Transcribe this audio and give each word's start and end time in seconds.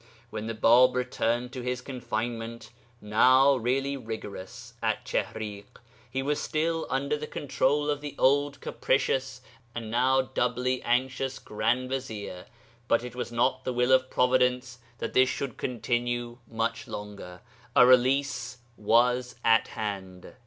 When 0.31 0.47
the 0.47 0.55
Bāb 0.55 0.95
returned 0.95 1.51
to 1.53 1.61
his 1.61 1.79
confinement, 1.79 2.71
now 3.01 3.55
really 3.55 3.95
rigorous, 3.95 4.73
at 4.81 5.05
Chihriḳ, 5.05 5.65
he 6.09 6.23
was 6.23 6.41
still 6.41 6.87
under 6.89 7.15
the 7.15 7.27
control 7.27 7.87
of 7.91 8.01
the 8.01 8.15
old, 8.17 8.59
capricious, 8.61 9.41
and 9.75 9.91
now 9.91 10.23
doubly 10.23 10.81
anxious 10.81 11.37
grand 11.37 11.91
vizier, 11.91 12.47
but 12.87 13.03
it 13.03 13.13
was 13.15 13.31
not 13.31 13.63
the 13.63 13.73
will 13.73 13.91
of 13.91 14.09
Providence 14.09 14.79
that 14.97 15.13
this 15.13 15.29
should 15.29 15.57
continue 15.57 16.39
much 16.49 16.87
longer. 16.87 17.41
A 17.75 17.85
release 17.85 18.57
was 18.77 19.35
at 19.45 19.67
hand. 19.67 20.33